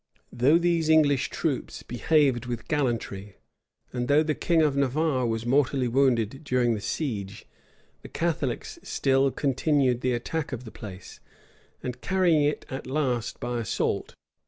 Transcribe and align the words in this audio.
Though 0.33 0.57
these 0.57 0.89
English 0.89 1.29
troops 1.29 1.83
behaved 1.83 2.47
with 2.47 2.67
gallantry,[] 2.67 3.35
and 3.93 4.07
though 4.07 4.23
the 4.23 4.33
king 4.33 4.63
of 4.63 4.75
Navarre 4.75 5.27
was 5.27 5.45
mortally 5.45 5.87
wounded 5.87 6.43
during 6.43 6.73
the 6.73 6.81
siege, 6.81 7.45
the 8.01 8.09
Catholics 8.09 8.79
still 8.81 9.29
continued 9.29 10.01
the 10.01 10.13
attack 10.13 10.51
of 10.53 10.63
the 10.65 10.71
place, 10.71 11.19
and 11.83 12.01
carrying 12.01 12.41
it 12.41 12.65
at 12.67 12.87
last 12.87 13.39
by 13.39 13.59
assault, 13.59 13.59
put 13.59 13.59
the 13.61 13.77
whole 13.77 13.91
garrison 13.91 14.07
to 14.07 14.15
the 14.15 14.15
sword. 14.15 14.15